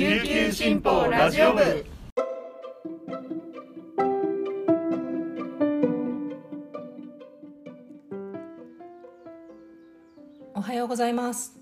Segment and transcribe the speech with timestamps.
[0.00, 1.84] 琉球新報ラジオ部。
[10.54, 11.60] おはようございます。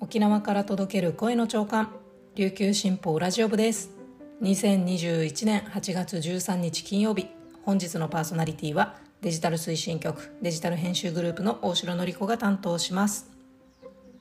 [0.00, 1.90] 沖縄から届ける声の長官
[2.36, 3.90] 琉球新報ラジオ部です。
[4.40, 7.28] 2021年8月13日金曜日
[7.64, 13.33] 本日のパーソナリティはデジタル推進局デジタル編集グループの大城典子が担当します。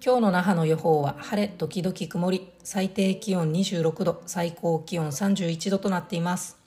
[0.05, 2.49] 今日の那覇の予報は晴れ時々曇り。
[2.61, 4.21] 最低気温26度。
[4.25, 6.57] 最高気温31度となっています。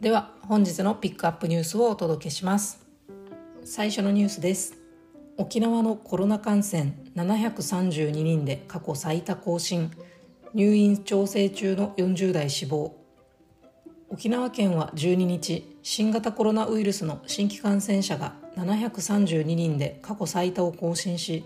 [0.00, 2.86] では本日のピックアップニュースをお届けします。
[3.64, 4.78] 最初のニュースです。
[5.36, 6.92] 沖縄のコロナ感染。
[7.16, 9.90] 732人で過去最多更新。
[10.54, 12.94] 入院調整中の40代死亡。
[14.10, 21.44] 沖縄県は12日新型コロナウイルスの新規感染者が732人で過去最多を更新し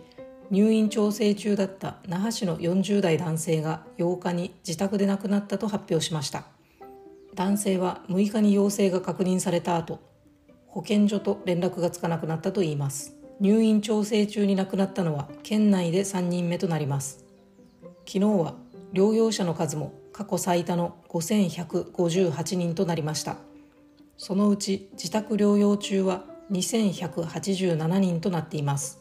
[0.51, 6.45] 入院調整中だった那覇市の40代男性が8日に自宅で亡くなったと発表しました。
[7.35, 10.01] 男性は6日に陽性が確認された後
[10.67, 13.17] 保健所と連絡がつかなくなったといいます。
[13.39, 17.25] 入院調整中に亡くなったのは県内で3人目となります。
[18.05, 18.55] 昨日は
[18.93, 23.37] 療養者の数も過去最多の5158人となりました。
[24.17, 29.00] そのうち自宅療養中は2187人となっています。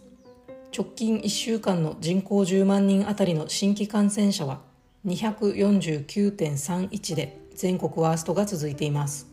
[0.76, 4.62] 直近1週間の人口10万人あたりの新規感染者は
[5.06, 9.28] 249.31で全国ワーストが続いています。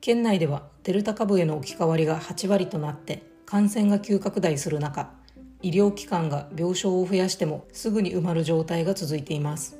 [0.00, 5.12] 県内ではデルタ株への置き換わりが8割となって感染が急拡大する中
[5.62, 9.78] 医療機関が病床を増やしてもすぐに埋まる状態が続いています。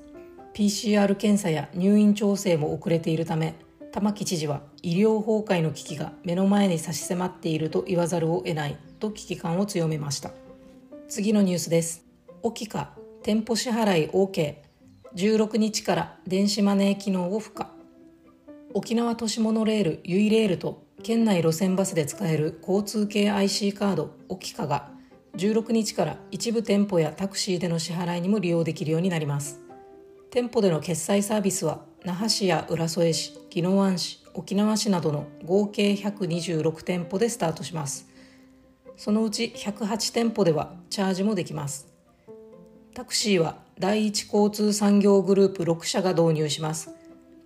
[0.55, 3.55] PCR 検査や入院調整も遅れているため
[3.91, 10.31] 玉城知事は医療崩壊の危機が目の前に差し迫っていると言わざるを得ないと危機感を強めました。
[11.09, 12.05] 次のニュースです。
[12.43, 17.71] 沖か店舗支払い OK16 日から電子マネー機能を付加
[18.75, 24.91] 沖縄都市モノレールユイレールと県内路線バスで使える交通系 IC カードオキカが
[25.37, 29.61] 16日から一部店舗やタクシーでの支払いにも利用できるようになります。
[30.31, 38.12] 店舗での決済サービスは那覇市や浦添市宜野湾市沖縄市などの合計126店舗でスタートします。
[39.05, 41.89] そのうち108店舗ではチャージもできます。
[42.95, 46.93] タクシーは第一交通産業グループ6社が導入します。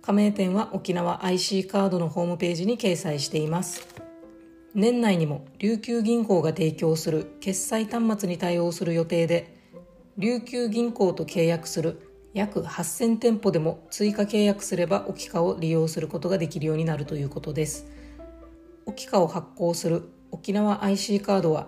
[0.03, 3.87] 加盟店は沖縄 IC カードのホームページに掲載しています。
[4.75, 9.57] 年内にも琉球銀行が提供する決済端末に対応する予定で
[10.19, 17.87] 琉球銀行と契約する約8000店舗でも追加契約すれば置き化を利用することができるようになるということです。
[18.85, 21.67] 置き化を発行する沖縄 IC カードは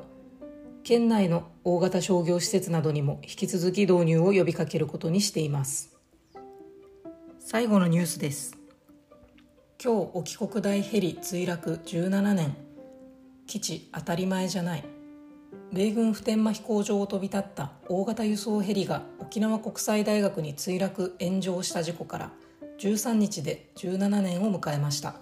[0.83, 5.97] 県内の大型商業施設などにも引き続き導入を呼びかけることにしています。
[7.39, 8.55] 最後のニュースです。
[9.83, 12.55] 今日沖国大ヘリ墜落17年。
[13.47, 14.83] 基地当たり前じゃない。
[15.73, 22.31] 米軍普天間飛行場を飛び立った大型輸送ヘリが沖縄国際大学に墜落炎上した事故から
[22.79, 25.15] 13日で17年を迎えました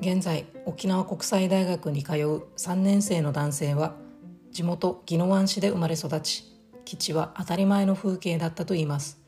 [0.00, 3.94] 現在沖縄国際大学に通う3年生の男性は
[4.50, 6.44] 地元宜野湾市で生まれ育ち
[6.84, 9.20] 基地は当たり前の風景だったといいます。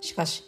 [0.00, 0.44] しかし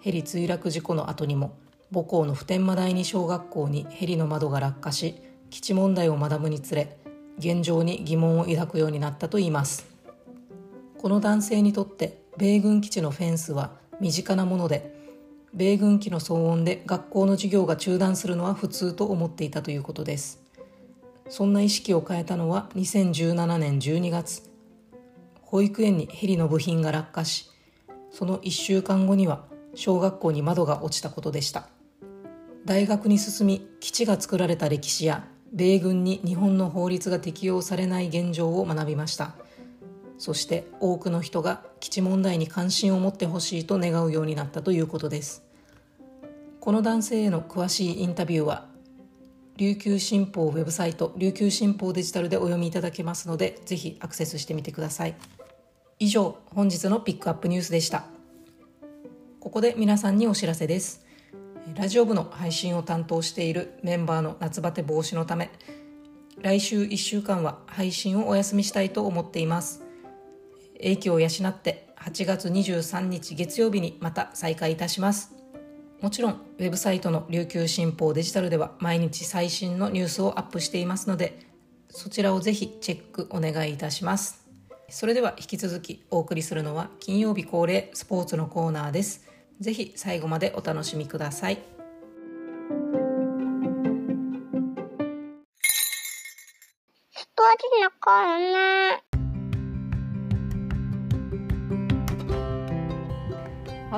[0.00, 1.56] ヘリ墜落事故の後にも
[1.92, 6.98] 母校の普天間第二小学校にヘリの窓が落下し基地問題を学ぶにつれ
[7.38, 9.86] 現状に疑問を抱くようになったといいます。
[10.98, 14.99] この男性にとって米軍基地のフェンスは身近なもので
[15.52, 20.42] 米軍機の騒音で学校の授業が中断するのは普通と思っていたということです。
[21.28, 24.50] そんな意識を変えたのは2017年12月。
[25.42, 27.50] 保育園にヘリの部品が落下し
[28.10, 29.44] その1週間後には
[29.74, 31.68] 小学校に窓が落ちたことでした。
[32.64, 39.34] 大学に進み基地が作られた歴史や米軍に日本の法律が適用されない現状を学びました。
[40.18, 45.42] そして多くの人が基地問題に関心を持ってほしいと願うようになったということです。
[46.60, 48.66] この男性への詳しいインタビューは
[49.56, 55.14] 琉球新報ウェブサイト琉球新報デジタルでお読みいただけますのでぜひアクセスしてみてください。
[55.98, 58.04] 以上本日のピックアップニュースでした。
[59.40, 61.06] ここで皆さんにお知らせです。
[61.76, 65.50] ラジオ部の配信を担当しているメンバーの夏バテ防止のため
[66.42, 69.82] 来週1週間は配信をお休みしたいと思っています。
[70.76, 75.39] 影響を養って8月23日月曜日にまた再開いたします。
[76.00, 81.38] もちろんウェブサイトの琉球新報デジタルでは毎日最新のニュースをアップしていますので
[81.90, 84.48] そちらをぜひチェックお願いいたします。
[84.88, 89.26] それでは引き続きお送りするのは金曜日恒例スポーツのコーナーです。
[89.60, 91.58] ぜひ最後までお楽しみください。
[97.12, 99.09] スポーツのコーナー。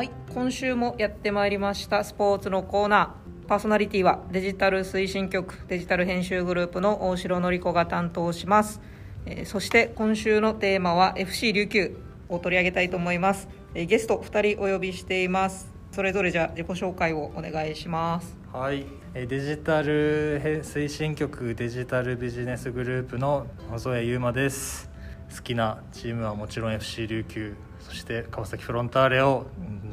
[0.02, 3.46] はい今週もやってまいりましたスポーツのコーナー。
[3.46, 8.81] パーソナリティはデジタル推進局デジタル編集グループの大城典子が担当します、
[9.26, 11.96] えーそして今週のテーマは FC 琉球
[12.28, 15.72] を取り上げたいと思います、えーゲスト2人お呼びしています。
[15.93, 18.37] それぞれじゃあ自己紹介をお願いします。
[18.52, 18.84] はい、
[19.14, 24.90] デジタル推進局デジタルビジネスグループの野添優馬です。
[25.32, 27.54] 好きなチームはもちろん FC 琉球。
[27.93, 29.44] そして川崎フロンターレを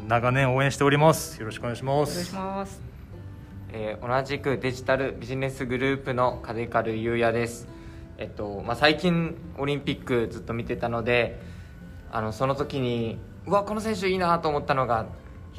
[0.08, 1.38] 長年応援しております。
[1.38, 2.82] よろしくお願いしまお願いしすます。
[3.74, 7.68] えー同じくデジタルビジネスグループの金軽優也です、
[8.18, 11.42] えっとまあ、最近オリンピックずっと見てたので
[12.10, 15.08] あのその時にうわこの選手いいなと思ったのが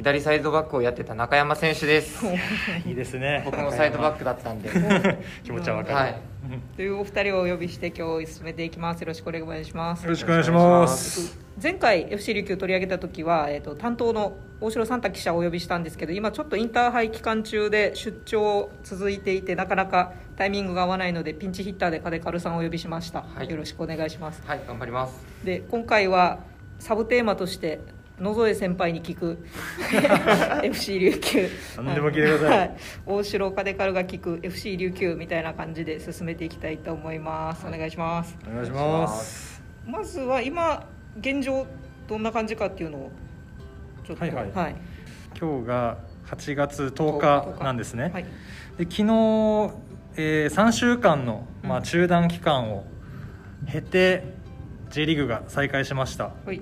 [0.00, 2.24] 左サイドバックをやってた中山選手です。
[2.88, 3.42] いいですね。
[3.44, 4.70] 僕もサイドバックだったんで。
[5.44, 6.16] 気持ちはわかる、はい。
[6.74, 9.02] というお二人をお呼びして今日進めていきます。
[9.02, 10.04] よろしくお願いします。
[10.04, 11.38] よろしくお願いします。
[11.62, 23.50] 前回 FC 琉球取り上げた時は、えー、と担当の大城サンタ記者をお呼びしたんですけど今ちょっとインターハイ期間中で出張続いていてなかなかタイミングが合わないのでピンチヒッターで金カルさんをお呼びしました、はい。
[23.50, 24.42] よろしくお願いします。
[24.46, 25.26] はい頑張ります。
[25.44, 26.38] で今回は
[26.78, 27.80] サブテーマとして
[28.20, 29.38] 野添先輩に聞く。
[30.62, 31.48] FC 琉球。
[31.78, 32.58] 何でも聞いてください。
[32.58, 32.76] はい、
[33.06, 34.38] 大城金カルが聞く。
[34.42, 37.66] FC 琉球みたいな感じで進めていきたいと思います。
[37.66, 38.36] お願いします。
[38.46, 39.62] お願いします。
[39.86, 40.86] まずは今
[41.18, 41.66] 現状
[42.06, 43.10] どんな感じかっていうのを
[44.06, 44.24] ちょっと。
[44.24, 44.52] はいはい。
[44.52, 44.76] はい。
[45.38, 48.24] 今日が8月10日なんですね、はい。
[48.76, 49.02] で昨日、
[50.16, 52.84] え3週間の、まあ、中断期間を
[53.66, 54.24] 経て
[54.90, 56.32] J リーグが再開しました。
[56.44, 56.60] はい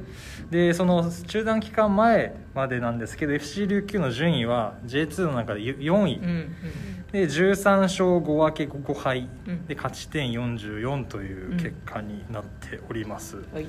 [0.50, 6.54] でその中断期間前までなんですけど FC 琉球の順位は J2 の中で4位、うんうん
[7.12, 9.66] で13勝5分け5敗、うん。
[9.66, 13.66] で勝ち点44という結果になっております、はい。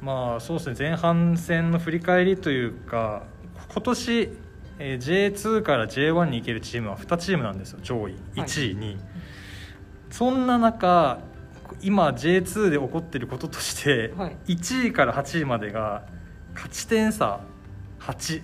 [0.00, 0.76] まあそうですね。
[0.78, 3.24] 前半戦の振り返りというか
[3.72, 4.30] 今年、
[4.78, 7.80] えー J2 から J1 に行けるチームは2チームなんですよ。
[7.82, 8.02] 上位。
[8.02, 8.12] はい。
[8.36, 8.98] 1位、2位。
[10.10, 11.18] そんな中
[11.82, 14.36] 今 J2 で起こっていることとして、はい。
[14.46, 16.04] 1位から8位までが
[16.54, 17.40] 勝ち点差
[18.00, 18.42] 8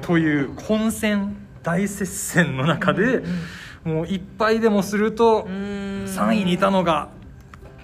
[0.00, 3.22] という混戦大接戦の中で、
[3.84, 6.04] もう1敗でもするとうん。
[6.06, 7.08] 3位にいたのが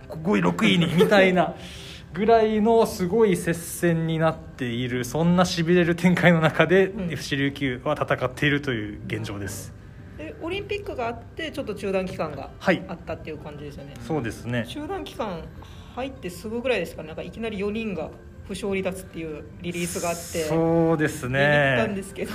[0.09, 1.55] 5位6位にみたいな
[2.15, 7.13] ぐらいのすごい接戦になっているそんなしびれる展開の中でうん。
[7.13, 9.73] FC 琉球は戦っているという現状です。
[9.73, 9.82] で
[10.43, 12.83] オリンピックがあってちょっと中断期間がはい。
[12.89, 14.67] あったっていう感じですよね、そうですね。
[14.69, 15.43] 中断期間
[15.95, 17.09] 入ってすぐぐらいですかね。
[17.09, 18.11] なんかいきなり4人が
[18.49, 22.33] 負傷離脱っていうリリースがあってそうです見に行ったんでねすけど。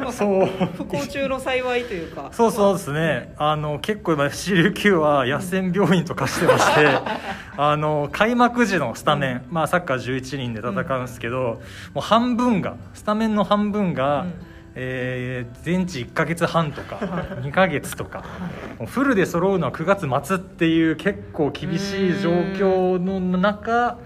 [0.00, 0.46] ま あそう。
[0.76, 2.30] 不幸中の幸いというか。
[2.32, 6.98] そうそうですね、あの結構今 FC 琉球は野戦病院とかしてまして
[7.56, 11.62] あの開幕時のスタメン、まあ、サッカー11人で戦うんですけど、
[11.94, 18.24] もう半分がスタメンの半分が、うんえー全治1か月半とか2か月とか
[18.86, 23.98] フルで揃うのは9月末っていう結構厳しい状況の中、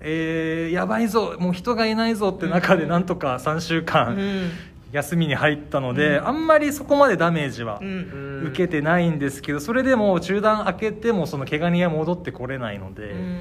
[0.00, 4.50] えーやばいぞもう人がいないぞって中でなんとか3週間、うん。
[4.92, 6.28] 休みに入ったので、うん。
[6.28, 8.42] あんまりそこまでダメージはうん。
[8.48, 13.38] 受けてないんですけどそれでも中断明けてもその怪我人は戻ってこれないので、うん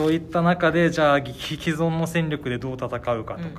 [0.00, 3.50] そういった中でじゃあぎ既存の戦力でどう戦うかとか、うんうん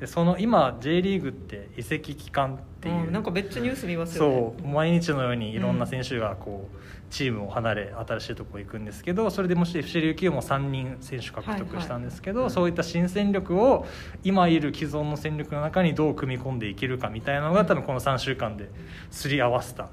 [0.00, 4.54] でその今 J リーグって移籍期間っていう、うんなんかめっちゃニュース見ますよね。
[4.58, 4.68] そう。
[4.68, 6.76] 毎日のようにいろんな選手がこう、
[7.10, 13.86] チームを離れ新しいところ行くんですけどそれでもし FC 琉球も3人選手獲得したんですけど、そういった新戦力を
[14.24, 18.68] 今いる既存の戦力の中にどう組み込んでいけるかみたいなのが多分この3週間で
[19.12, 19.88] すり合わせたうん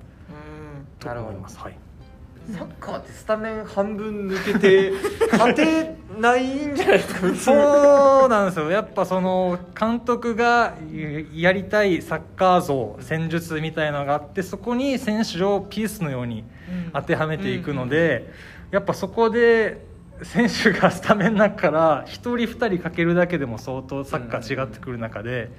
[0.99, 1.59] と思います。
[1.59, 1.90] はい
[2.49, 4.91] サッカーってスタメン半分抜けて
[5.31, 8.71] 勝てないんじゃないですかそうなんですよ。
[8.71, 10.73] やっぱその監督が
[11.33, 16.91] やりたいサッカー像戦術みたいのがあってそこに選手をピースのようにうん。
[16.93, 18.31] 当てはめていくので、
[18.71, 19.85] やっぱそこで
[20.23, 25.51] 選手がスタメンの中から1人2人かけるだけでも相当サッカー違ってくる中で。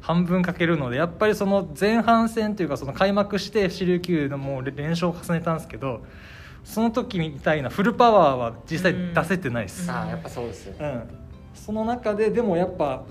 [0.00, 6.04] 半分かけるのでやっぱりその前半戦というかその開幕して FC 琉球のもう連勝を重ねたんですけど
[6.64, 10.74] その時みたいなフルパワーは実際出せてないです、ああやっぱそうですよ。
[10.74, 11.08] ねうん、
[11.54, 13.02] その中ででもやっぱ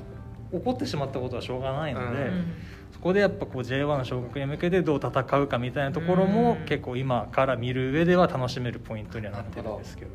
[0.51, 2.53] 起こってしまったことはしょうがないので、うん。
[2.91, 6.65] そこでやっぱこう J1 昇格に向けてどう戦うかみたいなところもうん。
[6.65, 10.11] 結構今から見る上では楽しめるポイントにはなってるんですけど、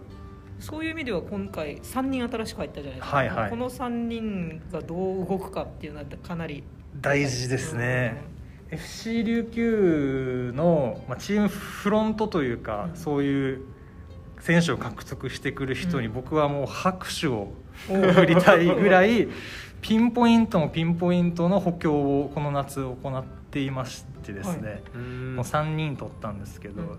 [0.65, 3.51] そういう意味では今回3人新しく入ったじゃないですか、はいはい。
[3.51, 6.65] この3人がどう動くかっていうのはかなり
[7.03, 8.23] 大事ですね、
[8.71, 12.97] FC 琉球の、まあ、チームフロントというか、うん。
[12.97, 13.63] そういう
[14.41, 16.13] 選手を獲得してくる人にうん。
[16.15, 17.53] 僕はもう拍手を
[17.91, 19.29] うん送りたいぐらい
[19.83, 25.37] ピンポイントもピンポイントの補強をこの夏行っていましてですね、うん。
[25.37, 26.99] もう3人取ったんですけど、うん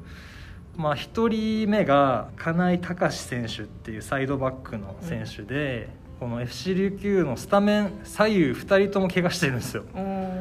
[0.77, 5.89] まあ、1人目が金井隆選手っていうサイドバックの選手で、
[6.19, 9.83] この FC 琉球のスタメン左右2人とも怪我してるんですよ。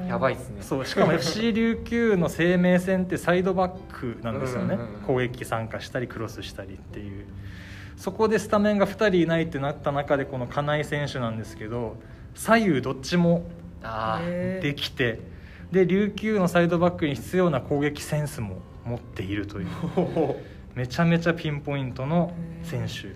[0.09, 0.63] やばいいっすね。
[0.63, 4.75] そうしかも FC 琉球の生命線ってサイドバックなんですよね。
[4.75, 7.27] うんうんうん攻撃参加したりクロスしたりっていう。
[7.97, 11.97] そこでスタメンが2人いないってなった中でこの金井選手なんですけど
[12.35, 13.45] 左右どっちも
[14.61, 15.21] できて
[15.71, 19.67] で琉球のサイドバックに必要な攻撃センスも持っているという。
[20.75, 23.15] めちゃめちゃピンポイントの選手。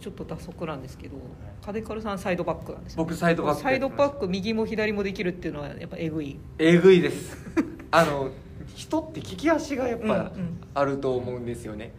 [0.00, 1.16] ちょっと打足なんですけど
[1.62, 6.38] カデカルさんサイドバックなんですよ僕サイドバックサイドバック右も左もできるっていうのはやっぱえぐい。
[6.58, 7.36] えぐいです。
[7.90, 8.30] あの
[8.74, 11.92] 人って利き足がやっぱうんうんあると思うんですよね。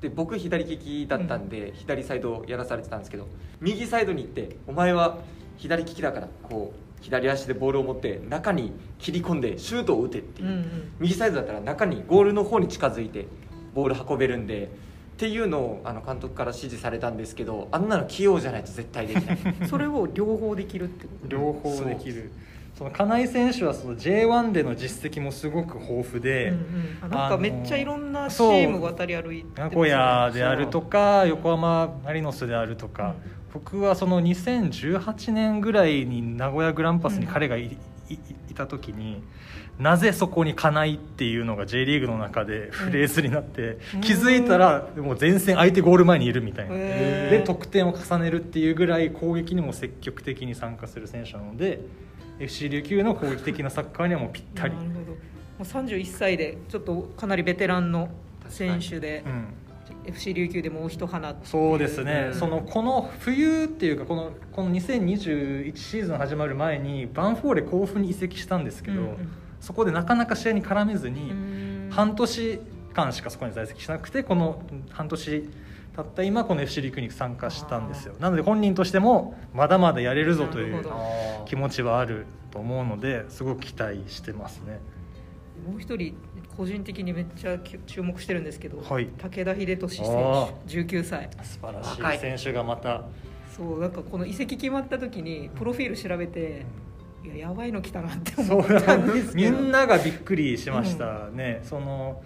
[0.00, 3.28] で僕左利きだったんで、左サイドやらされてたんですけど
[3.60, 5.18] 右サイドに行ってお前は
[5.58, 10.92] 左利きだからこう左足でボールを持って中に切り込んでシュートを打てっていう、うんうん。
[11.00, 13.26] 右サイドだったら中にゴールの方に近づいて
[13.74, 14.68] ボール運べるんでっ
[15.16, 19.38] ていうのをあの監督から指示されたんですけどあんなの器用じゃないと絶対できない。
[19.68, 21.28] それを両方できるってこと？
[21.28, 22.30] 両方できる。
[22.76, 26.98] その金井選手はその J1 での実績もすごく豊富で、うんうん。
[27.02, 29.64] あなんかめっちゃいろんなチーム渡り歩いてますね。
[29.64, 33.14] 名古屋であるとか横浜マリノスであるとか、
[33.52, 37.76] 僕はその2018年ぐらいに名古屋グランパスに彼がい,
[38.08, 38.18] い、
[38.50, 39.22] いた時に
[39.78, 44.00] なぜそこに金井っていうのが J リーグの中でフレーズになって、うん。
[44.00, 47.38] 気づいたらもう前線相手ゴール前にいるみたいな、へー。
[47.38, 51.80] で得点を重ねるっていうぐらい攻撃にも積極的に参加する選手なので
[52.38, 54.74] FC 琉球の攻撃的なサッカーにはもうぴったり。
[54.74, 54.88] なる。
[54.88, 55.00] ほど。
[55.12, 55.16] も
[55.60, 58.08] う31歳でちょっとかなりベテランの
[58.48, 59.24] 選手で。
[59.26, 59.44] うん
[60.04, 62.38] FC 琉球でもう一花そうですね、うん。
[62.38, 69.32] そのこの冬っていうかこのこの2021シーズン始まる前にバンフォーレ甲府に移籍したんですけど、うんうん。
[69.60, 71.90] そこでなかなか試合に絡めずに、うん。
[71.90, 72.60] 半年
[72.92, 75.48] 間しかそこに在籍しなくてこの半年
[75.94, 78.14] 経った今この FC 陸に参加したんですよ。
[78.18, 80.84] なので本人としてもまだまだやれるぞという
[81.44, 84.80] 気持ちはあると思うのですごく期待してますね。
[85.70, 86.16] もう一人
[86.56, 89.06] 個人的にめっちゃ注目してるんですけど、はい。
[89.06, 91.28] 武田秀俊選あ手19歳。
[91.42, 93.02] 素晴らしい選手がまた。
[93.56, 96.64] そうなんかこの移籍決まった時にプロフィール調べて、
[97.24, 99.58] いややばいの来たなって思そうったんですみけど。
[99.60, 101.28] んながびっくりしました。
[101.32, 102.22] ね、その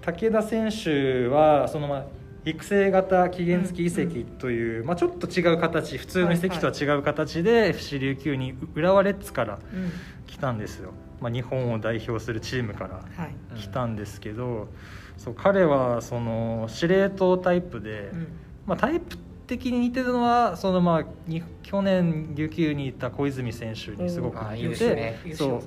[0.00, 2.06] 武田選手はその、まあ、
[2.44, 9.90] 育成型期限付き移籍という、まあ、ちょっと違う形普通の移籍とは違う形で FC 琉球に浦和レッズからうん。
[10.26, 13.60] 来たんですよ、まあ、日本を代表するチームからはい。
[13.60, 14.68] 来たんですけど、
[15.16, 18.28] そう彼はその司令塔タイプで、うん。
[18.66, 25.20] まあ、タイプ的に似てるのはそのまあに去年琉球にいた小泉選手にすごく似てて、ね。
[25.34, 25.62] そう。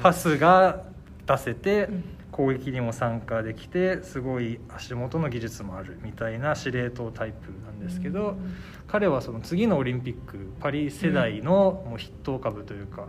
[0.00, 0.84] パスが
[1.26, 2.04] 出せてうん。
[2.34, 8.56] 攻撃にも参加できてすごい足元の技術もあるみたいな司令塔タイプなんですけど、うん。
[8.88, 13.08] 彼はその次のオリンピックパリ世代のもう筆頭株というか、じ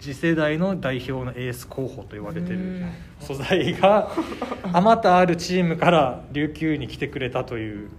[0.00, 2.90] 次世代の代表のエース候補と言われてるうん。
[3.20, 4.10] 素材が
[4.72, 7.90] あまたあるチームから琉球に来てくれたという。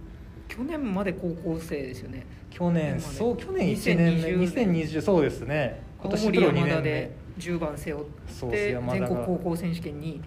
[0.48, 2.26] 去年まで高校生ですよね。
[2.50, 4.52] 去年そう去年1年目2020
[4.98, 5.80] 2020そうですね。
[6.00, 7.58] 今年プロ2山田で年目。
[7.58, 10.20] 10番背負って全国高校選手権に。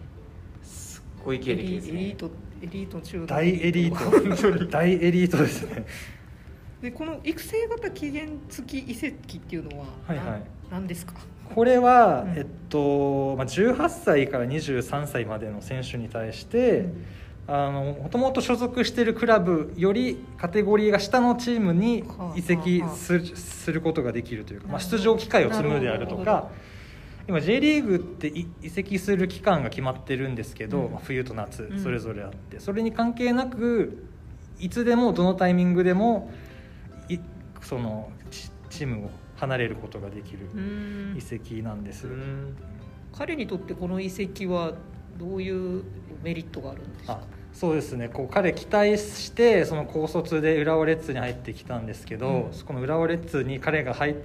[0.63, 1.91] すっごい経エ歴ですね。
[1.91, 2.32] リエリート
[2.63, 4.65] エリート中の大エリート。
[4.72, 5.86] 大エリートですね。
[6.82, 10.38] でこの育成型期限付き移籍っていうのははいは
[10.84, 10.88] い。
[10.88, 11.13] ですか？
[11.53, 12.37] これは、うん。
[12.37, 16.89] えっとまあ、18歳から23歳までの選手に対して、
[17.47, 22.03] あのもともと所属しているクラブよりカテゴリーが下のチームに
[22.35, 26.49] 移籍するすることができるというか、まあ、出場機会を積むであるとか。
[27.27, 30.91] 今 J リーグってい移籍する期間が決まってるんですけど、うん。
[30.91, 31.79] まあ冬と夏うん。
[31.79, 34.05] それぞれあって、それに関係なく
[34.59, 36.31] いつでもどのタイミングでも
[37.09, 37.17] い
[37.61, 39.09] そのチチームを
[39.45, 41.17] 離れることができるうーん。
[41.17, 42.07] 移籍なんです。
[42.07, 42.55] うん。
[43.17, 44.73] 彼にとってこの移籍は
[45.17, 45.83] どういう
[46.23, 47.21] メリットがあるんですあか
[47.53, 48.09] そうですね。
[48.09, 52.53] こう彼期待してその高卒で浦和レッズに入ってきたんですけど、うん。
[52.53, 54.15] そこの浦和レッズに彼が入っ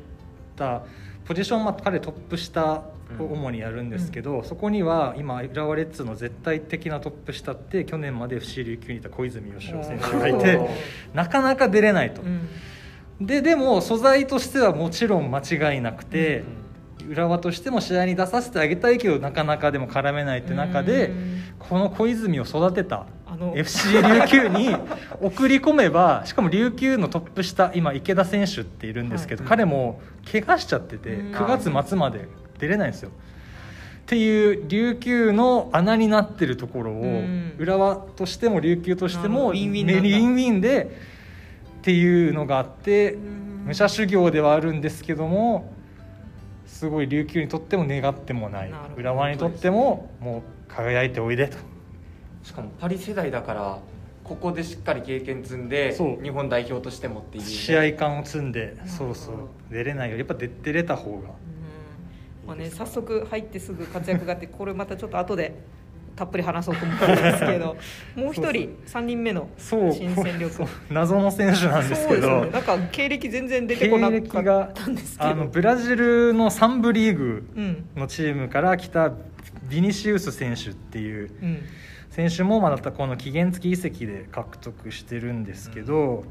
[0.51, 0.83] った
[1.25, 2.83] ポジション、まあ、彼トップ下
[3.19, 10.61] を主にやるんですけど、そこには今浦和レッズの絶対的なトップ下って去年まで FC 琉球にいた小泉義雄選手がいて
[11.15, 12.21] なかなか出れないと。
[12.21, 12.49] うん
[13.21, 16.45] ででも素材としてはもちろん間違いなくて、
[17.09, 21.41] 浦和としても試合に出させてあげたいけどなかなかでも絡めないって中で、うん。
[21.59, 23.07] この小泉を育てた
[23.55, 24.75] FC 琉球に
[25.21, 29.51] 送り込めばしかも琉球のトップ下今池田選手っているんですけど、はい。
[29.51, 30.01] 彼も
[30.31, 31.35] 怪我しちゃっててうん。
[31.35, 33.11] 9月末まで出れないんですよ。
[33.11, 33.13] っ
[34.07, 37.55] ていう琉球の穴になってるところをうん。
[37.59, 41.10] 浦和としても琉球としてもウィンウィンで
[41.81, 43.65] っていうのがあってうん。
[43.67, 45.73] 武者修行ではあるんですけども
[46.67, 48.73] すごい琉球にとっても願ってもない。
[48.97, 51.57] 浦和にとってももう輝いておいでと。
[52.43, 53.79] しかもパリ世代だから
[54.25, 59.35] ここでしっかり経験積んで日本代表としてもっていう試合感を積んでそうそう。
[59.71, 61.17] 出れないよりやっぱ出出れた方が。
[61.17, 61.25] うん。
[62.47, 65.55] まあね、早速入ってすぐ活躍があってこれまたちょっと後で
[66.21, 67.79] たっぷり話そうと思ったんですけど
[68.15, 70.65] もう一人3人目の新戦力。
[70.93, 72.45] 謎の選手なんですけど。
[72.45, 72.51] ね。
[72.51, 75.31] なんか経歴全然出てこなかったんですけど。
[75.31, 79.13] あのブラジルの3部リーグうんのチームから来た
[79.71, 81.59] ビニシウス選手っていううん
[82.11, 86.25] 選手もまたこの期限付き移籍で獲得してるんですけど、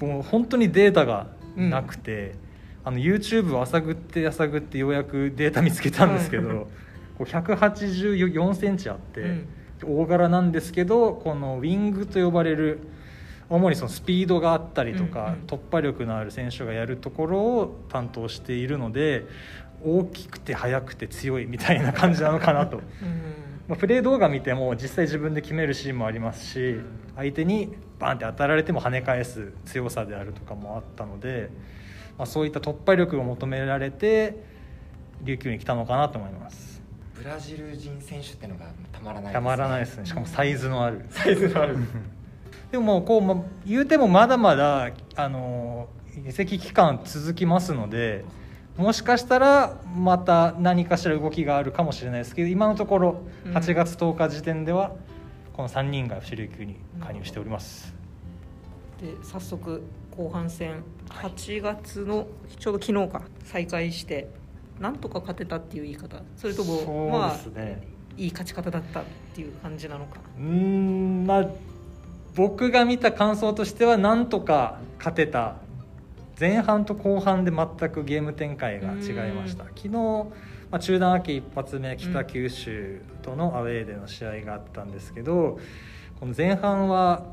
[0.00, 2.34] もう本当にデータがなくて、
[2.82, 6.66] あの YouTube を浅ぐって浅ぐってようやくデータ見つけたんですけど、
[7.24, 9.48] 184センチあって、うん。
[9.84, 12.80] 大柄なんですけどこのウィングと呼ばれる
[13.48, 19.26] 主にそのスピードがあったりとか、うんうん突破力のある選手がやるところを担当しているので
[19.84, 22.78] 大きくて速くて強いみたいな感じなのかなと。
[23.02, 26.80] うんまあ、プレー動画見ても実際自分で決めるシーンもありますし
[27.16, 31.50] 相手にバンって当たられても跳ね返す強さであるとかもあったので、
[32.16, 34.42] まあ、そういった突破力を求められて
[35.22, 36.67] 琉球に来たのかなと思います
[37.18, 40.06] ブラジル人選手ってのがたまらないたまらないですね。
[40.06, 41.04] しかもサイズのある。
[41.10, 41.76] サイズのある。
[42.70, 45.88] でももうこう、まあ、言うてもまだまだあの
[46.26, 48.24] 移籍期間続きますので
[48.76, 53.52] もしかしたらまた何かしら動きがあるかもしれないですけど今のところうん。
[53.52, 54.92] 8月10日時点では
[55.54, 57.92] この3人が FC 琉球に加入しております、
[59.00, 59.82] で早速
[60.16, 62.28] 後半戦8月の
[62.60, 64.28] ちょうど昨日か再開して
[64.80, 66.20] なんとか勝てたっていう言い方。
[66.36, 67.82] それともまあね、
[68.16, 70.20] いい勝ち方だったっていう感じなのか。
[70.38, 71.26] うーん。
[71.26, 71.48] まあ
[72.34, 75.56] 僕が見た感想としてはなんとか勝てた。
[76.38, 79.64] 前半と後半で全くゲーム展開が違いました。
[79.64, 85.58] うん昨日、まあ、中断明け一発目北九州とのアウェーでの試合があったんですけど
[86.20, 87.24] この前半は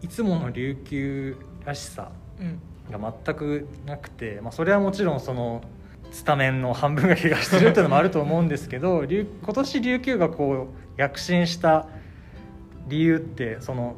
[0.00, 2.60] いつもの琉球らしさうん。
[2.90, 5.62] が全くなくて、まあ、それはもちろんその
[6.14, 11.88] スタメンの半分が怪我してるっていうのもあると思うんですけど 琉今年琉球がこう躍進した
[12.86, 13.96] 理由ってその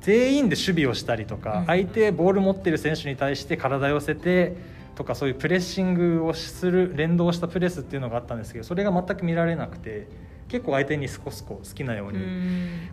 [0.00, 1.66] 全員で守備をしたりとか、うん。
[1.66, 4.54] 相手ボール持ってる選手に対して体寄せて
[4.94, 10.06] とかそういうプレッシングをする連動したプレスっていうのがあったんですけどそれが全く見られなくて
[10.46, 12.90] 結構相手に少しこう好きなよううにん。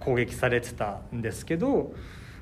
[0.00, 1.94] 攻撃されてたんですけど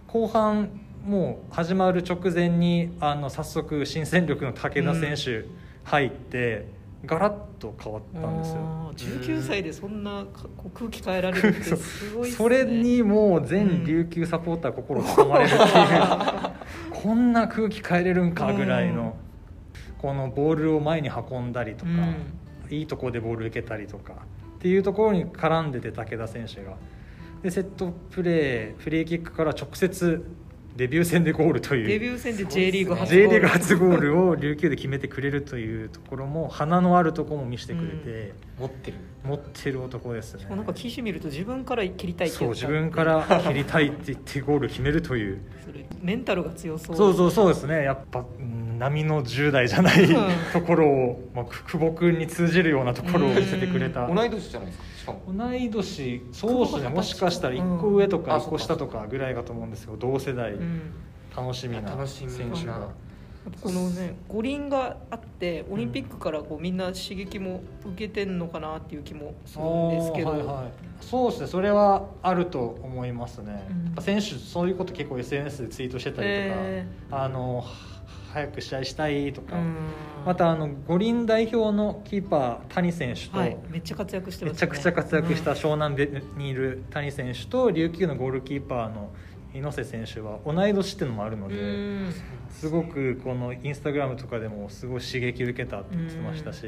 [0.08, 0.70] 後半
[1.06, 6.66] もう始まる直前にあの早速新戦力の武田選手入って、
[7.04, 8.56] ガラッと変わったんですよ。
[8.60, 10.26] あー19歳でそんな
[10.74, 12.34] 空気変えられるって すごいね。
[12.34, 15.48] それにもう全琉球サポーター心つかまれる。
[15.48, 19.16] っていう、こんな空気変えれるんかぐらいの、
[19.98, 21.90] このボールを前に運んだりとか、
[22.70, 24.14] いいところでボール受けたりとか
[24.56, 26.74] っていうところに絡んでて武田選手が。
[27.42, 30.24] でセットプレーフリーキックから直接
[30.78, 31.88] デビュー戦でゴールという。
[31.88, 33.40] デビュー戦で J リーグ初 J ゴール。
[33.40, 38.96] リーグ初ゴールを琉球で決めてくれるというところも花のあるところも見せてくれて、持ってる。
[39.24, 40.46] 持ってる男ですね。
[40.46, 45.40] もうなんか記事見ると自分から切りたいってそう自分から切りたいって言ってゴール決めるという。
[46.00, 46.96] メンタルが強そう。
[46.96, 47.82] そうそうそうですね。
[47.82, 50.30] やっぱうん波の10代じゃないうん。
[50.52, 54.06] ところを、まあ、く久保君に通じるようなところを見せてくれた。
[54.06, 54.84] 同い年じゃないですか
[55.26, 60.92] 同い年そうですねもしかしたら1個上とか1個下とかぐらいかと思うんですけど同世代うん。
[61.36, 62.32] 楽しみな楽しみ。
[62.32, 62.88] な選手が。
[63.62, 71.04] このね五輪があってオリンピックからこうみんな刺激も受けてんのかなっていう気もするんですけど、はいはい。
[71.04, 73.84] そうですねそれはあると思いますね、うん。
[73.86, 77.97] やっぱ選手そういうこと結構 SNS でツイートしてたりとか、えあのは
[78.32, 79.74] 早く試合したいとか、うん。
[80.26, 83.56] またあの五輪代表のキーパー谷選手と、はい。
[83.68, 85.96] めっちゃ活躍してめますちゃくちゃ活躍した湘南
[86.36, 89.10] にいる谷選手と琉球のゴールキーパーの
[89.54, 92.14] 猪瀬選手は同い年っていうのもあるので、うん。
[92.50, 96.66] すごくこのインスタグラムとかでもすごい刺激受けたって言ってましたし、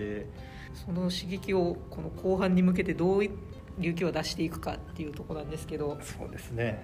[0.74, 3.22] その刺激をこの後半に向けてどう
[3.78, 5.98] 琉球は出していくかっていうところなんですけど。
[6.00, 6.82] そうですね。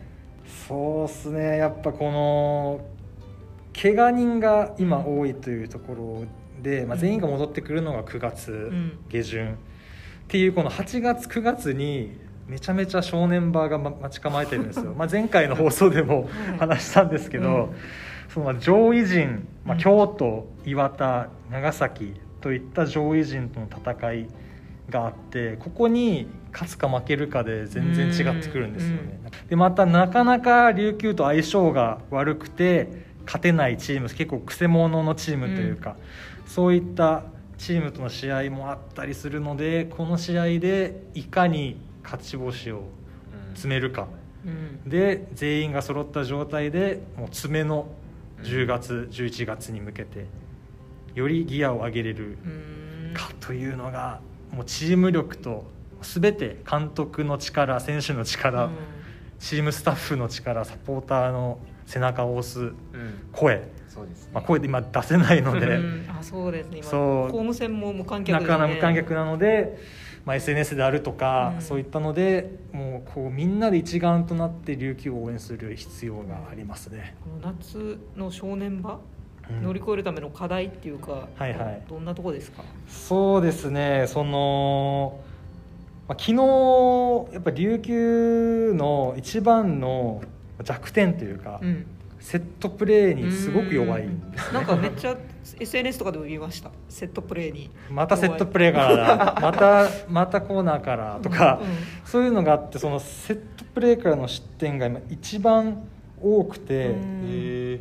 [0.69, 1.57] そうっすね。
[1.59, 2.81] やっぱこの
[3.81, 8.99] 怪我人が今多いというところで、まあ、全員が戻ってくるのが9月ん。
[9.09, 9.57] 下旬、っ
[10.29, 12.17] ていうこの8月9月に
[12.49, 14.95] めちゃめちゃ正念場がま待ち構えてるんですよ。
[14.99, 16.59] まあ前回の放送でもはい。
[16.59, 17.69] 話したんですけど、うん。
[18.29, 19.81] その上位陣、まあ、うん。
[19.81, 24.29] 京都岩田長崎といった上位陣との戦い
[24.91, 29.21] があってここに勝つか負けるかで全然違ってくるんですよね。
[29.49, 35.97] でまたなかなか琉球と相性が悪くて勝てないチーム結構くせ者のチームというか、
[36.47, 37.25] そういった
[37.59, 42.85] チームとの試合もあったりするのでこの試合でいかに勝ち星を
[43.55, 44.07] 詰めるか。
[44.45, 44.89] うん。
[44.89, 47.89] で全員が揃った状態でもう詰めの
[48.43, 50.27] 10月、11月に向けて
[51.15, 52.49] よりギアを上げれるう
[53.11, 53.15] ん。
[53.15, 54.21] かというのが
[54.53, 55.65] もうチーム力と
[56.03, 58.73] 全て監督の力選手の力、うん。
[59.39, 62.75] チームスタッフの力サポーターの背中を押すうん。
[63.33, 65.67] 声、そうですね、まあ、声で今出せないので。
[65.77, 66.79] うんあそうですね。
[66.79, 67.01] 今そう。
[67.27, 69.79] 公務戦も無観客で、ね、なかなか無観客なので、
[70.25, 71.63] まあ、SNS であるとか、うん。
[71.63, 77.15] そういったのでもうこうみんなで一丸となって琉球を応援する必要がありますね。
[77.23, 78.99] この夏の正念場、
[79.49, 79.63] うん。
[79.63, 81.83] 乗り越えるための課題っていうか、はいはい。
[81.89, 82.65] どんなとこですか？
[82.89, 84.07] そうですね。
[84.09, 85.21] その、
[86.09, 90.23] まあ、昨日やっぱ琉球の一番の
[90.63, 91.87] 弱点というか、うん。
[92.19, 94.07] セットプレーにすごく弱い。
[94.07, 94.55] んですうん。
[94.55, 95.17] なんかめっちゃ
[95.61, 96.71] SNS とかでも見ました。
[96.89, 97.71] セットプレーに。
[97.91, 99.39] またセットプレーからだ。
[99.41, 101.69] またまたコーナーからとか、うん。
[101.69, 101.77] うん。
[102.05, 105.87] そういうのがあってそのセットプレーからの失点が今一番
[106.27, 106.95] 多くて、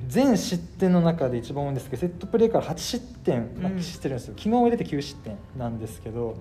[0.08, 3.82] 全失点の中で一番多いんですけどセットプレーから8失点うん。
[3.82, 6.38] してるんですよ、昨日入れて9失点なんですけど、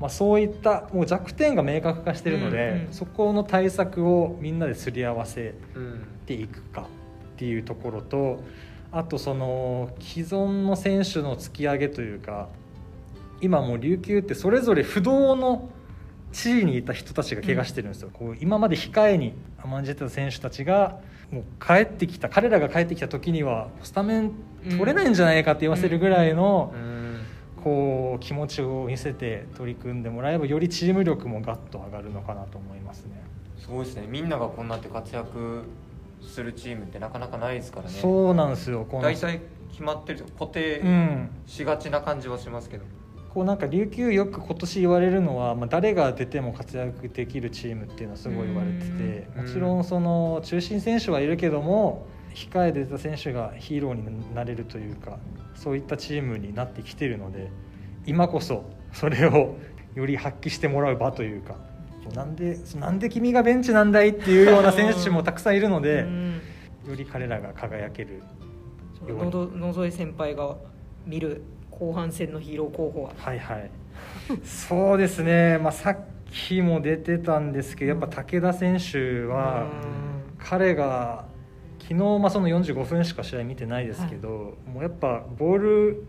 [0.00, 2.92] まあ、そういったもう弱点が明確化してるので、うんうん。
[2.92, 6.06] そこの対策をみんなですり合わせうん。
[6.26, 8.42] ていくかっていうところと
[8.90, 12.48] あとその既存の選手の突き上げというか
[13.40, 15.68] 今もう琉球ってそれぞれ不動の
[16.32, 20.98] 地位にいた人たちが怪我してるんですよ、こう今まで控えに甘んじてた選手たちが
[21.30, 24.32] もう帰ってきた彼らが帰ってきた時にはスタメン
[24.70, 26.96] 取れないんじゃないかって言わせるぐらいのうん。
[27.66, 33.20] こう気持ちを見せて取り組んでもらえばよりチーム力もガッと上がるのかなと思いますね。
[33.58, 34.06] すごいですね。
[34.08, 35.64] みんながこんなって活躍
[36.22, 37.98] するチームってなかなかないですからね。
[38.00, 41.30] そうなんですよ大体決まってる固定うん。
[41.44, 42.84] しがちな感じはしますけど、
[43.36, 49.46] こうなんか琉球よく今年言われるのは、まあ、誰が出ても活躍できるチームっていうのはすごい言われててうん。
[49.46, 55.18] もちろんその中心選手はいるけども控えで出た選手がヒーローになれるというか
[55.54, 57.50] そういったチームになってきてるので
[58.06, 59.56] 今こそそれを
[59.94, 61.56] より発揮してもらう場というか
[62.14, 66.40] なんでなんで君がベンチなんだいっていうような選手もたくさんいるのでうん。
[66.88, 68.22] より彼らが輝ける
[68.98, 70.56] そうのど野添先輩が
[71.04, 71.42] 見る
[71.78, 73.12] 後半戦のヒーロー候補は。
[73.16, 73.70] はいはい。
[74.44, 75.98] そうですね、まあ、さっ
[76.30, 79.68] きも出てたんですけどやっぱ武田選手は
[80.38, 81.24] 彼が
[81.78, 86.06] 昨日まあその45分しか試合見てないですけど、もうやっぱボール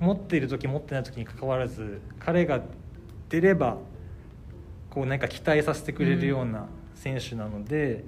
[0.00, 2.60] 持っている時持ってない時にかかわらず彼が
[3.28, 3.76] 出れば
[4.88, 8.04] こうなんか期待させてくれるような選手なので、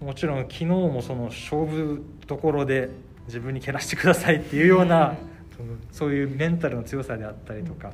[0.00, 2.88] もちろん昨日もその勝負どころで
[3.26, 7.92] 自分に蹴らしてくださいっていうような、うんそのそういうメンタルの強さであったりとか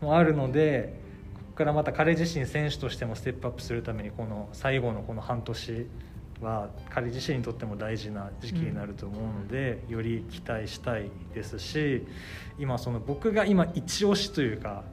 [0.00, 0.94] もあるので
[1.34, 5.86] ここからまた彼自身選手としてもステップアップするためにこの最後のこの半年
[6.40, 12.06] は彼自身にとっても大事な時期になると思うので、より期待したいですし
[12.60, 14.84] 今その僕が今一押しというか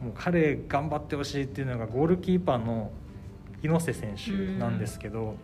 [0.00, 2.92] もう彼頑張ってほしいっていうのがゴールキーパーの
[3.62, 5.34] 猪瀬選手なんですけど、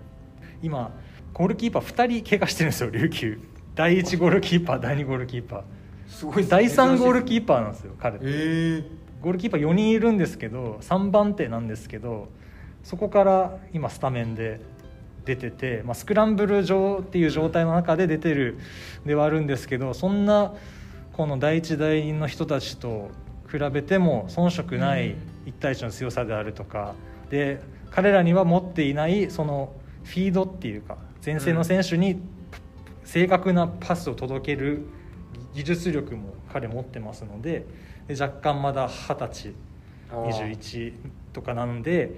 [0.62, 0.92] 今
[1.32, 3.40] ゴールキーパー2人怪我してるんですよ琉球。
[3.74, 5.62] 第1ゴールキーパー第2ゴールキーパー。
[6.12, 8.16] すごい第3ゴールーキーパーなんですよ彼。
[8.16, 8.20] え。
[8.20, 8.84] ー、
[9.22, 12.28] ゴールキーパー4人いるんですけど3番手なんですけど
[12.84, 14.60] そこから今スタメンで
[15.24, 18.58] 出てて、まあ、スクランブル上っていう状態の中で出てる
[19.06, 20.54] ではあるんですけどそんな
[21.12, 23.10] この第一第二の人たちと
[23.50, 26.94] 比べても遜色ない1対1の強さであるとか
[27.30, 29.72] で彼らには持っていないその
[30.04, 32.20] フィードっていうか前線の選手に
[33.04, 34.86] 正確なパスを届ける
[35.54, 37.66] 技術力も彼持ってますので
[38.08, 39.54] で若干まだ二十歳
[40.10, 40.56] あー。
[40.56, 40.92] 21
[41.32, 42.10] とかなので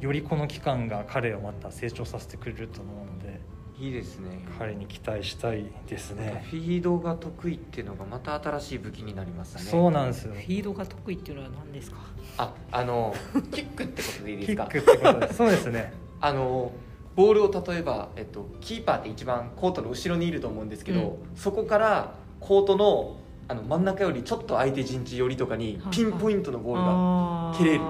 [0.00, 3.40] よりこの期間が彼をまた成長させてくれると思うので
[3.78, 4.28] いいですね。
[4.58, 6.44] 彼に期待したいですね。
[6.50, 9.64] フィードが得意っていうのがまた新しい武器になりましたね。
[9.64, 10.34] そうなんですよ。
[10.34, 11.96] フィードが得意っていうのは何ですか？
[12.38, 13.12] ああの
[13.50, 14.68] キックってことでいいですか？
[14.70, 15.92] キックってことですそうですね。
[16.20, 16.70] あの
[17.16, 23.16] ボールを例えば、えっと、キーパーって一番コートの後ろにいると思うんですけど、そこからコートの
[23.48, 27.84] あの真ん中よりちょっと相手陣地寄りとかにはいピンポイントのボールが蹴れる。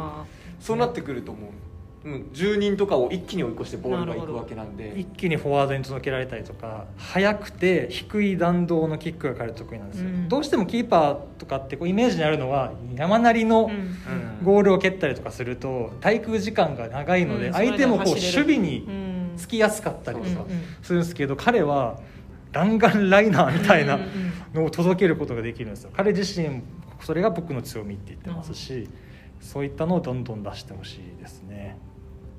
[0.58, 1.48] そうなってくると思
[2.04, 4.94] う、うん、10人とかを一気に追い越してボールがいくわけなんで。
[4.96, 10.28] 一気にフォワードに届けられたりとか速くて低い弾道のキックが彼得意なんですよ、うん。
[10.28, 13.70] どうしてもキーパーとかってこうイメージにあるのは山なりのうん。
[13.70, 13.96] うん
[14.42, 17.52] ゴールを蹴ったりとかすると滞空時間が長いのでうん。
[17.52, 19.12] 相手もこう守備にうん。
[19.36, 21.98] つきやすかったりとかうんうんするんですけど彼は
[22.52, 25.90] 弾丸ライナーみたいなうんうんのを届けることができるんですよ。
[25.92, 26.62] 彼自身
[27.00, 28.88] それが僕の強みって言ってますし
[29.40, 31.76] そういったのをどんどん出してほしいですね。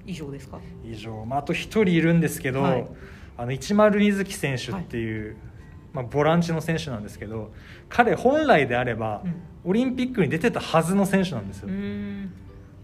[0.06, 0.60] 以上ですか？
[0.86, 2.88] 以上、まあ、あと1人いるんですけど、はい。
[3.38, 5.36] あの102月選手っていう、
[5.92, 7.52] まあ、ボランチの選手なんですけど
[7.90, 9.34] 彼本来であれば、うん。
[9.66, 11.70] オリンピックに出てたはずの選手なんですよ。
[11.70, 12.32] うん。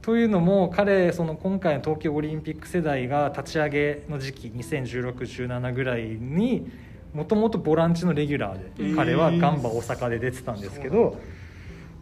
[0.01, 6.71] というのも彼その今回の東京オリンピック世代が立ち上げの時期201617ぐらいに
[7.13, 8.95] もともとボランチのレギュラーで、えー。
[8.95, 11.19] 彼はガンバ大阪で出てたんですけど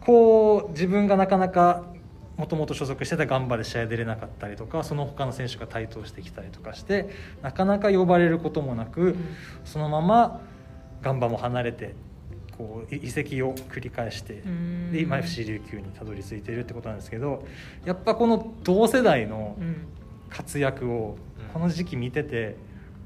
[0.00, 1.84] こう自分がなかなか
[2.36, 7.08] もともと所属してたガンバで試合出れなかったりとかその他の選手が台頭してきたりとかして
[7.42, 9.16] なかなか呼ばれることもなく、
[9.64, 10.40] そのまま
[11.02, 11.94] ガンバも離れて
[12.56, 14.34] こうい移籍を繰り返して。
[14.34, 14.92] うん。
[14.92, 17.44] で今 FC 琉球にたどり着いているってことなんですけど
[17.84, 19.76] やっぱこの同世代のうん。
[20.30, 21.52] 活躍をうん。
[21.54, 22.56] この時期見てて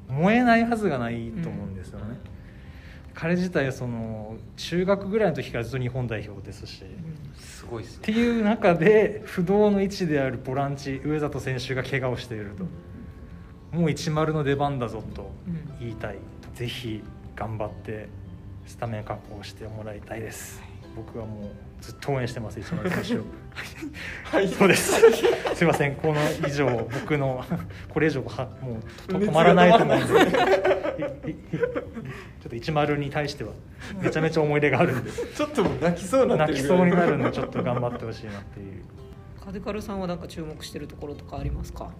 [0.08, 2.18] 燃えないはずがないと思うんですよね、
[3.14, 6.86] 彼自体その中学ぐらいの時からずっと日本代表ですし、っ
[7.38, 8.04] すごいですね。
[8.04, 12.64] ていう中で不動の位置であるボランチ上里選手が怪我をしていると。
[13.76, 15.78] もう10の出番だぞとうん。
[15.80, 16.18] 言いたい。
[16.54, 17.02] ぜひ
[17.34, 18.08] 頑張って
[18.66, 20.62] スタメン確保してもらいたいです
[20.94, 21.50] 僕はもう
[21.80, 23.24] ずっと応援してます一丸選手を
[24.24, 24.48] はい。
[24.48, 25.00] そうです。
[25.54, 25.96] すいません。
[25.96, 27.44] この以上僕の
[27.88, 28.78] これ以上はも
[29.08, 30.06] うと止まらないと思うんで。
[30.06, 30.18] ちょ
[32.46, 33.52] っと10に対しては
[34.00, 35.10] めちゃめちゃ思い入れがあるんで。
[35.10, 38.82] ちょっともう泣きそうになってる泣きそうになるんでちょっと頑張ってほしいなっていう。
[39.44, 41.90] カデカルさんはなんか注目してるところとかありますか？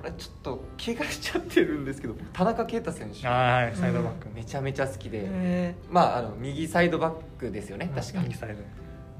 [0.00, 3.26] これちょっと怪我しちゃってるんですけど田中圭太選手。
[3.26, 8.34] はいサイドバック、めちゃめちゃ好きで、へまああの右サイドバックですよね確かに。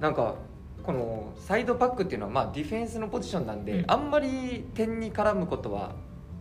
[0.01, 0.37] なんか
[0.83, 3.90] このサイドバックっていうのはまあディフェンスのポジションなんで、うん。
[3.90, 5.95] あんまり点に絡むことは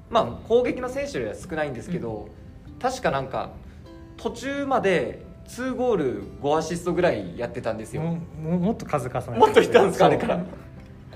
[0.09, 2.29] まあ攻撃の選手よりは少ないんですけど、
[2.81, 3.51] 確かなんか
[4.15, 10.45] 途中まで2ゴール5アシストぐらいやってたんですよ、もっと数重ねてもっといたんですかあれから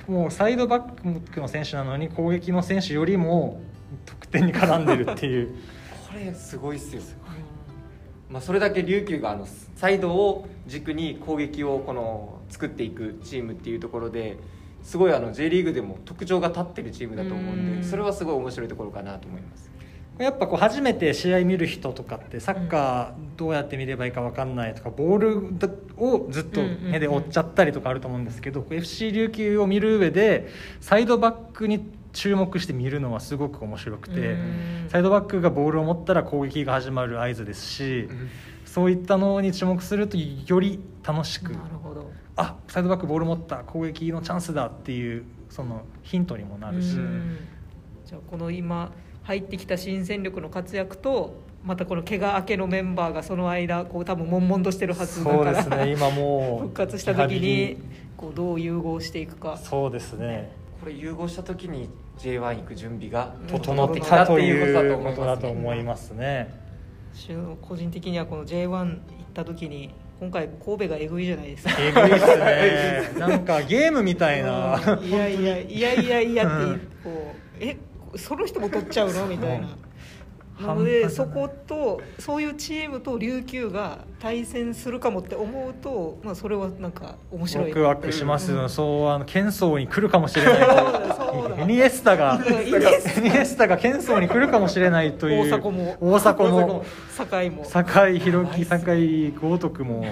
[0.08, 3.62] もうサイドバックの選手なのに攻撃の選手よりも
[4.06, 5.56] 得点に絡んでるっていう。
[6.10, 7.02] これすごいっすよ、
[8.30, 14.38] まあ、それだけ琉球があのサイドを軸に攻撃をこの作っていくチームっていうところで
[14.84, 17.82] すごいあの J リーグでも特徴が立ってるチームだと思うんうん。
[17.82, 19.72] でそれはすごい面白いところかなと思います
[20.19, 25.38] やっぱこう初めて試合見る人とかってサッカーどうやって見ればいいか分かんないとかボール
[25.97, 30.49] をずっと目で追っちゃったりとかあると思うんですけど FC 琉球を見る上で
[30.82, 34.86] サイドバックに注目して見るのはすごく面白くてうん。
[34.89, 38.08] サイドバックがボールを持ったら攻撃が始まる合図ですし
[38.65, 41.54] そういったのに注目するとより楽しく
[42.36, 46.97] あサイドバックボール持った攻撃のチャンスだっていうそのヒントにもなるし。
[46.97, 47.38] うん。
[48.06, 48.91] じゃあこの今
[49.24, 55.92] 入ってきた新戦力の活躍とまたこの怪我明けのメンバーがその間こう多分悶々としてるはずだそうからですね。
[55.92, 57.78] 今もう 復活した時に
[58.18, 59.58] こうどう融合していくか。
[59.58, 60.52] そうですね。
[60.82, 66.54] これ融合した時に J1 行く準備が整ってきたといいううことだとことだと思思いますね。
[67.62, 68.98] 個人的にはこの J1 行っ
[69.34, 71.76] た時に今回神戸がえぐいじゃないですか。
[71.80, 73.20] えぐいっすね。
[73.20, 74.76] なんかゲームみたいな。
[74.98, 75.06] うん。
[75.06, 77.78] いやいやいやいやいやって、うんこうえ
[78.15, 79.26] その人も取っちゃうの？
[79.28, 79.67] みたいな。
[79.67, 79.76] うん
[80.62, 87.69] なのでそことそういうチームと琉球が対戦するかもって思うと、まあ、それはなんか面白い。
[87.69, 88.69] ワクワクしますよ、うん。
[88.69, 90.54] そうあの剣争に来るかもしれない。
[90.62, 91.15] そうだ。
[91.15, 92.36] そうだエニエスタが。
[92.36, 95.97] うんイニエスタが剣争に来るかもしれないという大迫も。
[95.99, 96.86] 大迫も。
[97.17, 97.65] 堺も。
[97.65, 100.06] 酒井宏樹酒井豪徳も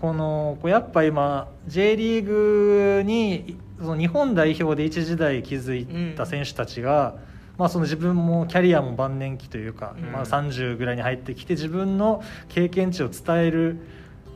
[0.00, 7.16] このこうやっぱ今 J リーグにその日本代表で一時代築いた選手たちが、
[7.58, 10.12] まあ、その自分もキャリアも晩年期というか、うん。
[10.12, 13.78] まあ、30ぐらいに入ってきて自分の経験値を伝える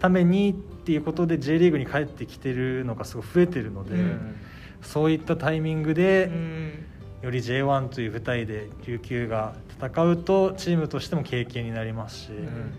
[0.01, 4.37] ためにっていうことで J リーグに帰ってきてるのがすごい増えてるので、うん。
[4.83, 6.85] そういったタイミングで、うん。
[7.23, 12.75] より J1 という舞台で琉球が戦うとチームとしても経験になりますし、うん。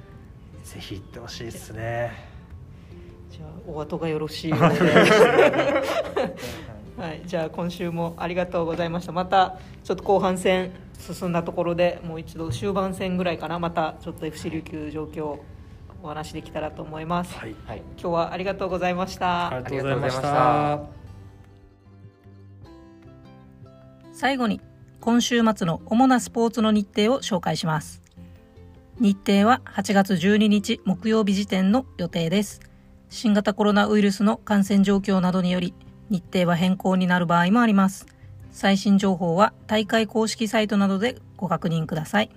[0.63, 2.28] ぜひ行ってほしいですね。
[3.39, 4.59] じゃあお後がよろしい は
[7.13, 9.13] い、じゃあ今週もありがとうございました。
[9.13, 13.57] またちょっと後半戦進んだところでもう一度終盤戦ぐらいかな。
[13.57, 15.45] またちょっと FC 琉球状況を
[16.03, 17.77] お話できたらと思います、はい、はい。
[17.97, 20.81] 今日はありがとうございました、ありがとうございました。
[24.11, 24.59] 最後に
[24.99, 28.01] 今週末の主なスポーツの日程を紹介します。
[28.99, 32.68] 日程は8月12日木曜日時点の予定です
[33.09, 35.73] 新型コロナウイルスの感染状況などにより
[36.09, 38.05] 日程は変更になる場合もあります。
[38.51, 42.29] 最新情報は大会公式サイトなどでご確認ください。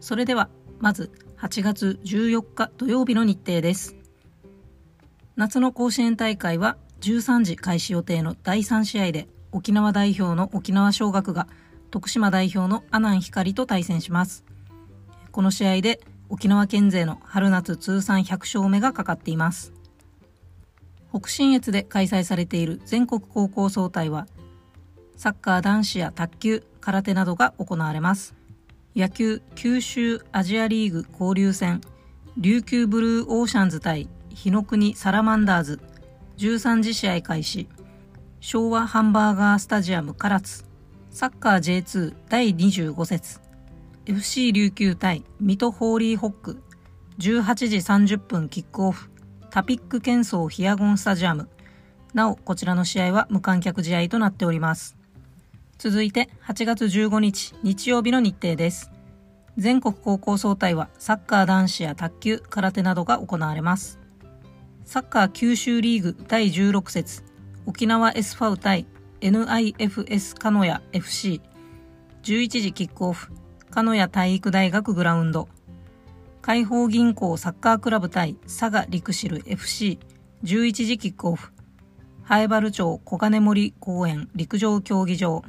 [0.00, 3.96] それではまず8月14日土曜日の日程です。
[5.36, 11.48] 夏の甲子園大会は13時開始予定の第3試合で沖縄代表の沖縄尚学が
[11.90, 14.44] 徳島代表の阿南光と対戦します。
[15.32, 16.00] この試合で
[16.32, 19.74] 沖縄県勢の春夏通算100勝目がかかっています。
[21.10, 24.26] 北信越で開催されている全国高校総体は
[25.14, 28.34] サッカー男子や卓球空手などが行われます。
[28.96, 31.82] 野球九州アジアリーグ交流戦
[32.38, 35.80] 琉球ブルーオーシャンズ対日の国サラマンダーズ
[36.38, 37.68] 13時試合開始。
[38.40, 40.64] 昭和ハンバーガースタジアム唐津。
[41.10, 43.41] サッカー J2 第25節。
[44.04, 46.60] FC 琉球対水戸ホーリーホック。
[47.20, 49.10] 18時30分キックオフ。
[49.48, 51.48] タピック喧騒ヒアゴンスタジアム。
[52.12, 54.96] なおこちらの試合は無観客試合となっております。
[55.78, 58.90] 続いて8月15日日曜日の日程です。
[59.56, 64.00] 全国高校総体はサッカー男子や卓球空手などが行われます。
[64.84, 67.22] サッカー九州リーグ第16節
[67.66, 68.84] 沖縄 S ファウ対
[69.20, 71.40] NIFS 鹿屋 FC11
[72.48, 73.32] 時キックオフ。
[73.74, 75.48] 鹿屋体育大学グラウンド。
[76.42, 79.98] 海邦銀行サッカークラブ対佐賀陸シル FC11
[80.72, 81.52] 時キックオフ。
[82.24, 85.42] 南原町小金森公園陸上競技場。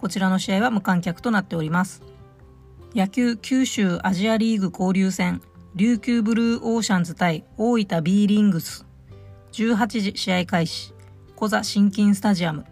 [0.00, 2.04] こちらの試合は無観客となっております。
[2.94, 5.42] 野球九州アジアリーグ交流戦。
[5.74, 8.86] 琉球ブルーオーシャンズ対大分 B リングス。
[9.50, 10.94] 18時試合開始。
[11.34, 12.64] 小座新金スタジアム。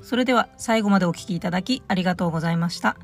[0.00, 2.96] それでは最後までお聞きいただきありがとうございました。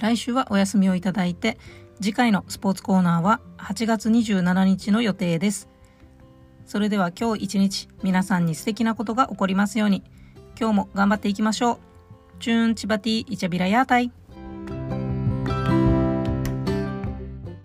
[0.00, 1.58] 来週はお休みをいただいて
[2.00, 5.68] 次回のスポーツコーナーは8月27日の予定です。
[6.66, 10.02] それでは今日一日皆さんに素敵なことが起こりますように。
[10.58, 11.78] 今日も頑張っていきましょう。
[12.38, 14.12] チューンチバティイチャビラヤータイ。